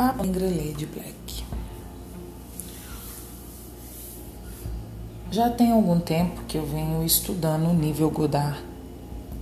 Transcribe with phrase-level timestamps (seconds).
[0.00, 1.44] Papo Negra Lady Black.
[5.30, 8.58] Já tem algum tempo que eu venho estudando o nível Godard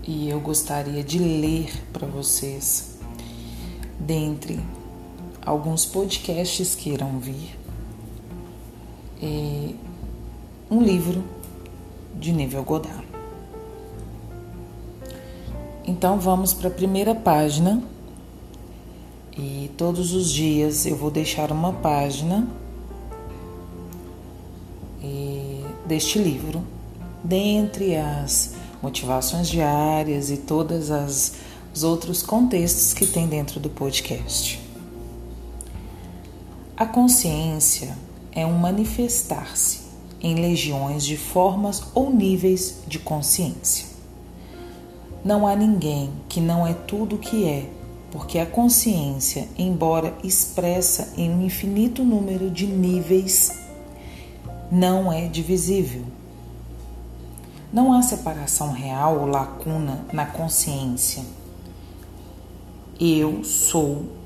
[0.03, 2.99] e eu gostaria de ler para vocês,
[4.01, 4.59] dentre
[5.47, 7.57] alguns podcasts que irão vir,
[10.69, 11.23] um livro
[12.17, 13.07] de nível Godard.
[15.87, 17.81] Então vamos para a primeira página
[19.39, 22.47] e todos os dias eu vou deixar uma página
[25.89, 26.63] deste livro,
[27.25, 28.53] dentre as
[28.83, 31.33] motivações diárias e todas as
[31.75, 34.61] os outros contextos que tem dentro do podcast.
[36.77, 37.97] A consciência
[38.33, 39.83] é um manifestar-se
[40.21, 43.87] em legiões de formas ou níveis de consciência.
[45.25, 47.71] Não há ninguém que não é tudo o que é,
[48.11, 53.59] porque a consciência, embora expressa em um infinito número de níveis,
[54.71, 56.05] não é divisível.
[57.73, 61.23] Não há separação real ou lacuna na consciência.
[62.99, 64.19] Eu sou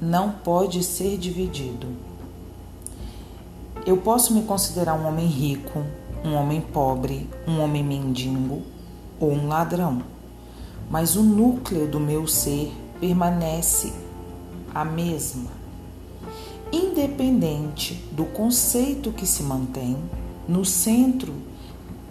[0.00, 1.88] não pode ser dividido.
[3.84, 5.84] Eu posso me considerar um homem rico,
[6.24, 8.62] um homem pobre, um homem mendigo
[9.18, 10.02] ou um ladrão,
[10.90, 13.92] mas o núcleo do meu ser permanece
[14.74, 15.60] a mesma
[16.72, 19.96] independente do conceito que se mantém
[20.48, 21.34] no centro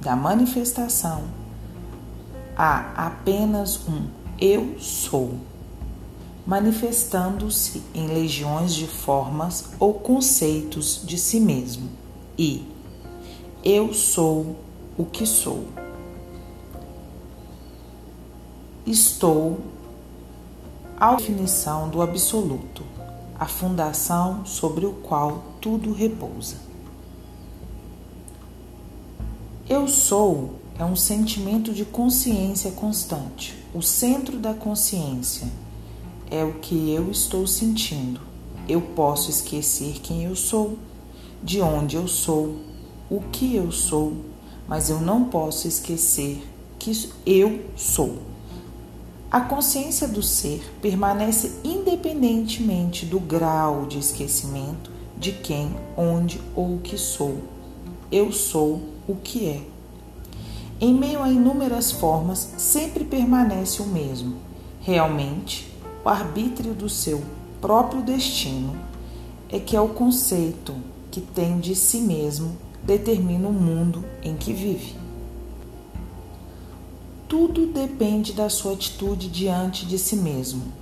[0.02, 1.23] da manifestação,
[2.55, 4.07] há apenas um
[4.39, 5.33] eu sou,
[6.45, 11.89] manifestando-se em legiões de formas ou conceitos de si mesmo,
[12.38, 12.66] e
[13.63, 14.55] eu sou
[14.97, 15.66] o que sou.
[18.85, 19.59] Estou
[20.97, 22.83] a definição do absoluto
[23.39, 26.57] a fundação sobre o qual tudo repousa.
[29.67, 33.56] Eu sou é um sentimento de consciência constante.
[33.73, 35.47] O centro da consciência
[36.29, 38.19] é o que eu estou sentindo.
[38.67, 40.78] Eu posso esquecer quem eu sou,
[41.41, 42.56] de onde eu sou,
[43.09, 44.13] o que eu sou,
[44.67, 46.46] mas eu não posso esquecer
[46.78, 48.17] que eu sou.
[49.31, 56.79] A consciência do ser permanece independentemente do grau de esquecimento de quem, onde ou o
[56.79, 57.38] que sou.
[58.12, 59.62] Eu sou o que é.
[60.81, 64.38] Em meio a inúmeras formas, sempre permanece o mesmo.
[64.81, 65.72] Realmente,
[66.03, 67.22] o arbítrio do seu
[67.61, 68.75] próprio destino
[69.47, 70.73] é que é o conceito
[71.11, 74.98] que tem de si mesmo determina o mundo em que vive.
[77.39, 80.73] Tudo depende da sua atitude diante de si mesmo.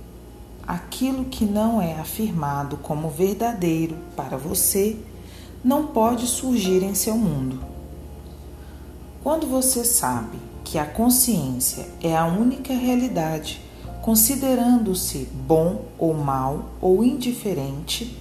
[0.66, 4.96] Aquilo que não é afirmado como verdadeiro para você
[5.62, 7.60] não pode surgir em seu mundo.
[9.22, 13.62] Quando você sabe que a consciência é a única realidade,
[14.02, 18.20] considerando-se bom ou mal ou indiferente,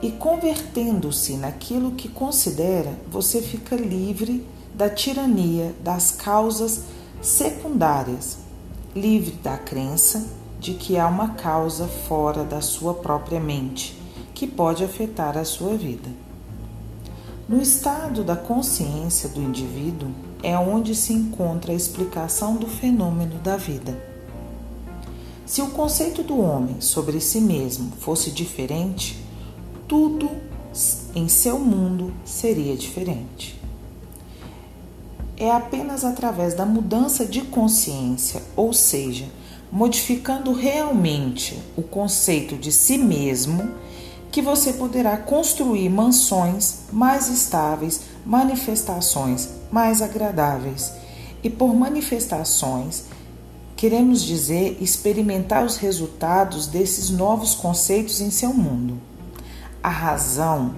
[0.00, 6.84] e convertendo-se naquilo que considera, você fica livre da tirania das causas
[7.22, 8.38] secundárias,
[8.96, 10.26] livre da crença
[10.58, 13.96] de que há uma causa fora da sua própria mente
[14.34, 16.10] que pode afetar a sua vida.
[17.48, 20.10] No estado da consciência do indivíduo
[20.42, 23.96] é onde se encontra a explicação do fenômeno da vida.
[25.46, 29.24] Se o conceito do homem sobre si mesmo fosse diferente,
[29.86, 30.28] tudo
[31.14, 33.61] em seu mundo seria diferente
[35.42, 39.26] é apenas através da mudança de consciência, ou seja,
[39.72, 43.74] modificando realmente o conceito de si mesmo,
[44.30, 50.92] que você poderá construir mansões mais estáveis, manifestações mais agradáveis.
[51.42, 53.06] E por manifestações,
[53.76, 58.96] queremos dizer experimentar os resultados desses novos conceitos em seu mundo.
[59.82, 60.76] A razão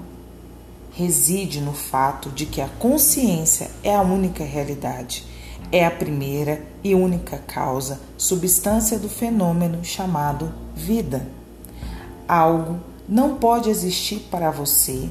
[0.95, 5.25] reside no fato de que a consciência é a única realidade,
[5.73, 11.27] é a primeira e única causa, substância do fenômeno chamado vida.
[12.29, 15.09] Algo não pode existir para você,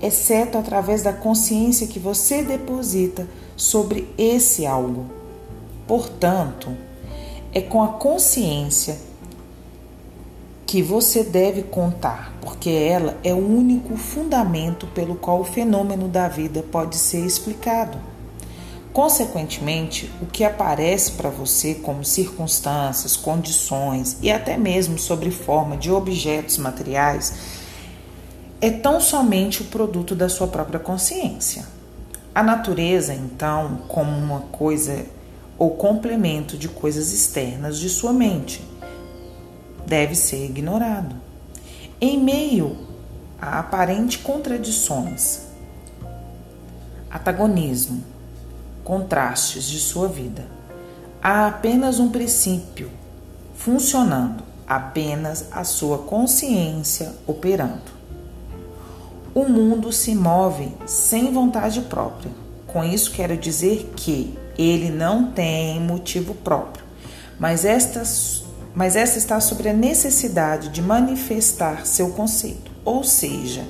[0.00, 3.26] exceto através da consciência que você deposita
[3.56, 5.06] sobre esse algo.
[5.88, 6.70] Portanto,
[7.52, 8.96] é com a consciência
[10.66, 16.26] que você deve contar, porque ela é o único fundamento pelo qual o fenômeno da
[16.26, 17.96] vida pode ser explicado.
[18.92, 25.92] Consequentemente, o que aparece para você como circunstâncias, condições e até mesmo sobre forma de
[25.92, 27.34] objetos materiais
[28.60, 31.64] é tão somente o produto da sua própria consciência.
[32.34, 35.04] A natureza, então, como uma coisa
[35.58, 38.62] ou complemento de coisas externas de sua mente,
[39.86, 41.14] deve ser ignorado.
[42.00, 42.76] Em meio
[43.40, 45.46] a aparentes contradições,
[47.10, 48.02] antagonismo,
[48.84, 50.46] contrastes de sua vida,
[51.22, 52.90] há apenas um princípio
[53.54, 57.96] funcionando, apenas a sua consciência operando.
[59.34, 62.30] O mundo se move sem vontade própria.
[62.66, 66.84] Com isso, quero dizer que ele não tem motivo próprio,
[67.38, 68.02] mas esta,
[68.76, 73.64] mas esta está sobre a necessidade de manifestar seu conceito, ou seja,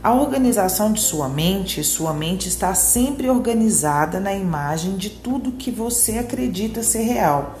[0.00, 5.72] a organização de sua mente, sua mente está sempre organizada na imagem de tudo que
[5.72, 7.58] você acredita ser real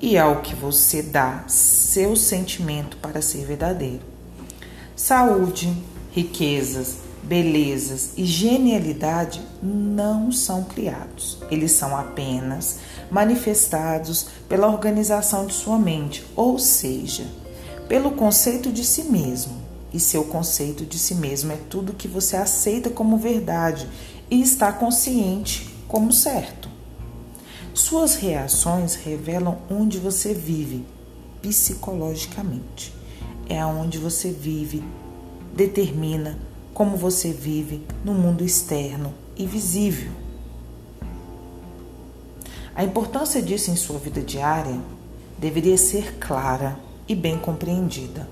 [0.00, 4.00] e ao que você dá seu sentimento para ser verdadeiro.
[4.96, 5.76] Saúde,
[6.12, 12.78] riquezas, belezas e genialidade não são criados, eles são apenas
[13.10, 17.26] manifestados pela organização de sua mente, ou seja,
[17.88, 19.64] pelo conceito de si mesmo.
[19.92, 23.88] E seu conceito de si mesmo é tudo que você aceita como verdade
[24.28, 26.68] e está consciente como certo.
[27.72, 30.84] Suas reações revelam onde você vive
[31.40, 32.92] psicologicamente.
[33.48, 34.82] É aonde você vive,
[35.54, 36.38] determina
[36.74, 40.10] como você vive no mundo externo e visível.
[42.74, 44.76] A importância disso em sua vida diária
[45.38, 46.76] deveria ser clara
[47.08, 48.28] e bem compreendida.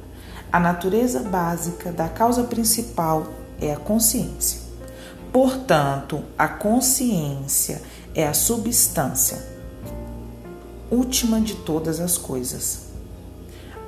[0.50, 3.29] A natureza básica da causa principal
[3.61, 4.61] é a consciência.
[5.33, 7.81] Portanto, a consciência
[8.15, 9.53] é a substância
[10.93, 12.92] última de todas as coisas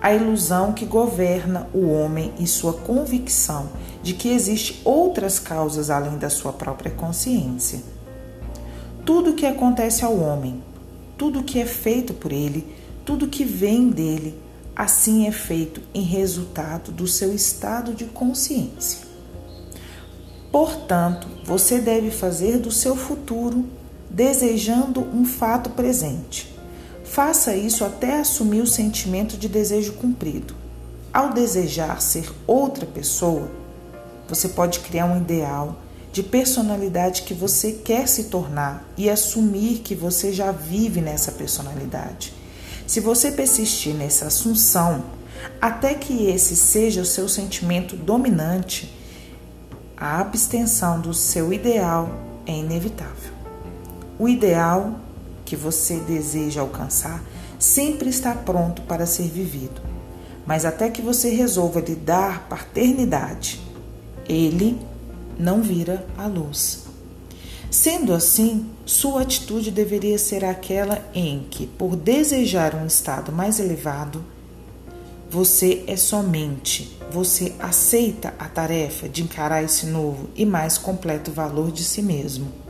[0.04, 3.70] a ilusão que governa o homem e sua convicção
[4.02, 7.80] de que existe outras causas além da sua própria consciência.
[9.06, 10.62] Tudo que acontece ao homem,
[11.16, 12.66] tudo que é feito por ele,
[13.02, 14.38] tudo que vem dele,
[14.76, 19.06] assim é feito em resultado do seu estado de consciência.
[20.52, 23.64] Portanto, você deve fazer do seu futuro
[24.10, 26.54] desejando um fato presente
[27.14, 30.52] Faça isso até assumir o sentimento de desejo cumprido.
[31.12, 33.48] Ao desejar ser outra pessoa,
[34.28, 35.76] você pode criar um ideal
[36.12, 42.34] de personalidade que você quer se tornar e assumir que você já vive nessa personalidade.
[42.84, 45.04] Se você persistir nessa assunção,
[45.60, 48.92] até que esse seja o seu sentimento dominante,
[49.96, 52.10] a abstenção do seu ideal
[52.44, 53.32] é inevitável.
[54.18, 55.03] O ideal
[55.54, 57.22] que você deseja alcançar
[57.60, 59.80] sempre está pronto para ser vivido.
[60.44, 63.60] Mas até que você resolva lhe dar paternidade,
[64.28, 64.76] ele
[65.38, 66.86] não vira a luz.
[67.70, 74.24] Sendo assim, sua atitude deveria ser aquela em que, por desejar um estado mais elevado,
[75.30, 81.70] você é somente, você aceita a tarefa de encarar esse novo e mais completo valor
[81.70, 82.63] de si mesmo.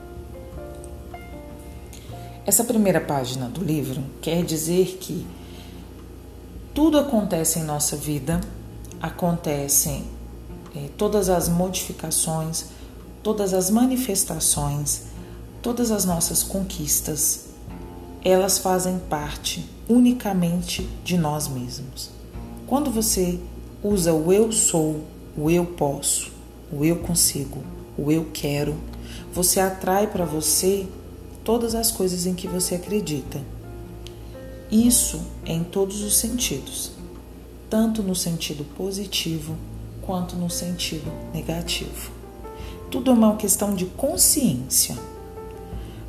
[2.46, 5.26] Essa primeira página do livro quer dizer que
[6.74, 8.38] tudo acontece em nossa vida,
[9.00, 10.04] acontecem
[10.76, 12.66] é, todas as modificações,
[13.22, 15.04] todas as manifestações,
[15.62, 17.46] todas as nossas conquistas,
[18.22, 22.10] elas fazem parte unicamente de nós mesmos.
[22.66, 23.40] Quando você
[23.82, 25.00] usa o eu sou,
[25.34, 26.30] o eu posso,
[26.70, 27.64] o eu consigo,
[27.96, 28.74] o eu quero,
[29.32, 30.86] você atrai para você
[31.44, 33.40] todas as coisas em que você acredita.
[34.72, 36.92] Isso é em todos os sentidos,
[37.68, 39.54] tanto no sentido positivo
[40.02, 42.10] quanto no sentido negativo.
[42.90, 44.96] Tudo é uma questão de consciência.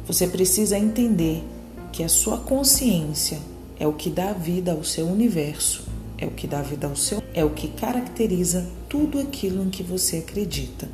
[0.08, 1.44] Você precisa entender
[1.92, 3.40] que a sua consciência
[3.80, 5.84] é o que dá vida ao seu universo,
[6.18, 9.84] é o que dá vida ao seu, é o que caracteriza tudo aquilo em que
[9.84, 10.88] você acredita.